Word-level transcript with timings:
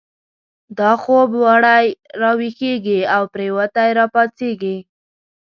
دا 0.79 0.91
خوب 1.01 1.29
و 1.41 1.45
ړی 1.65 1.85
را 2.21 2.31
ویښیږی، 2.39 2.99
دا 3.09 3.19
پریوتی 3.31 3.89
را 3.97 4.05
پاڅیږی 4.13 4.77